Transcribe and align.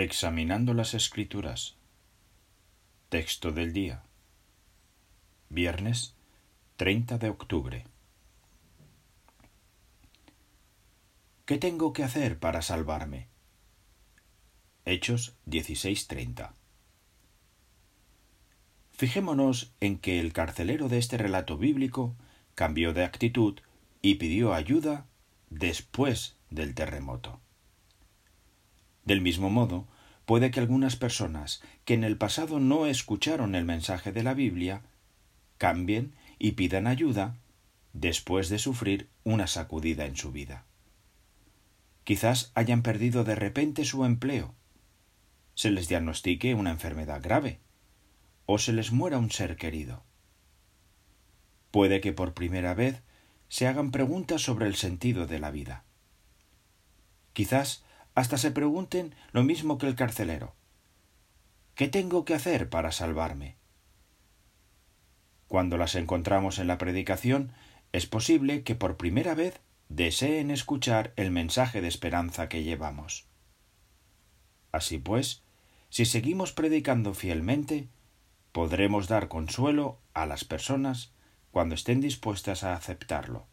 Examinando 0.00 0.74
las 0.74 0.94
Escrituras. 0.94 1.74
Texto 3.08 3.50
del 3.50 3.72
día. 3.72 4.04
Viernes 5.48 6.14
30 6.76 7.18
de 7.18 7.28
octubre. 7.28 7.84
¿Qué 11.46 11.58
tengo 11.58 11.92
que 11.92 12.04
hacer 12.04 12.38
para 12.38 12.62
salvarme? 12.62 13.26
Hechos 14.84 15.34
16:30. 15.46 16.54
Fijémonos 18.92 19.72
en 19.80 19.98
que 19.98 20.20
el 20.20 20.32
carcelero 20.32 20.88
de 20.88 20.98
este 20.98 21.18
relato 21.18 21.58
bíblico 21.58 22.14
cambió 22.54 22.92
de 22.92 23.02
actitud 23.02 23.58
y 24.00 24.14
pidió 24.14 24.54
ayuda 24.54 25.06
después 25.50 26.36
del 26.50 26.76
terremoto. 26.76 27.40
Del 29.08 29.22
mismo 29.22 29.48
modo, 29.48 29.86
puede 30.26 30.50
que 30.50 30.60
algunas 30.60 30.94
personas 30.94 31.62
que 31.86 31.94
en 31.94 32.04
el 32.04 32.18
pasado 32.18 32.60
no 32.60 32.84
escucharon 32.84 33.54
el 33.54 33.64
mensaje 33.64 34.12
de 34.12 34.22
la 34.22 34.34
Biblia 34.34 34.82
cambien 35.56 36.14
y 36.38 36.52
pidan 36.52 36.86
ayuda 36.86 37.38
después 37.94 38.50
de 38.50 38.58
sufrir 38.58 39.08
una 39.24 39.46
sacudida 39.46 40.04
en 40.04 40.14
su 40.14 40.30
vida. 40.30 40.66
Quizás 42.04 42.52
hayan 42.54 42.82
perdido 42.82 43.24
de 43.24 43.34
repente 43.34 43.86
su 43.86 44.04
empleo, 44.04 44.54
se 45.54 45.70
les 45.70 45.88
diagnostique 45.88 46.52
una 46.52 46.70
enfermedad 46.70 47.22
grave 47.22 47.60
o 48.44 48.58
se 48.58 48.74
les 48.74 48.92
muera 48.92 49.16
un 49.16 49.30
ser 49.30 49.56
querido. 49.56 50.04
Puede 51.70 52.02
que 52.02 52.12
por 52.12 52.34
primera 52.34 52.74
vez 52.74 53.00
se 53.48 53.66
hagan 53.66 53.90
preguntas 53.90 54.42
sobre 54.42 54.66
el 54.66 54.74
sentido 54.74 55.26
de 55.26 55.38
la 55.38 55.50
vida. 55.50 55.84
Quizás 57.32 57.87
hasta 58.18 58.36
se 58.36 58.50
pregunten 58.50 59.14
lo 59.30 59.44
mismo 59.44 59.78
que 59.78 59.86
el 59.86 59.94
carcelero. 59.94 60.52
¿Qué 61.76 61.86
tengo 61.86 62.24
que 62.24 62.34
hacer 62.34 62.68
para 62.68 62.90
salvarme? 62.90 63.54
Cuando 65.46 65.76
las 65.76 65.94
encontramos 65.94 66.58
en 66.58 66.66
la 66.66 66.78
predicación, 66.78 67.52
es 67.92 68.06
posible 68.06 68.64
que 68.64 68.74
por 68.74 68.96
primera 68.96 69.36
vez 69.36 69.60
deseen 69.88 70.50
escuchar 70.50 71.12
el 71.14 71.30
mensaje 71.30 71.80
de 71.80 71.86
esperanza 71.86 72.48
que 72.48 72.64
llevamos. 72.64 73.28
Así 74.72 74.98
pues, 74.98 75.44
si 75.88 76.04
seguimos 76.04 76.52
predicando 76.52 77.14
fielmente, 77.14 77.86
podremos 78.50 79.06
dar 79.06 79.28
consuelo 79.28 80.00
a 80.12 80.26
las 80.26 80.42
personas 80.42 81.12
cuando 81.52 81.76
estén 81.76 82.00
dispuestas 82.00 82.64
a 82.64 82.74
aceptarlo. 82.74 83.46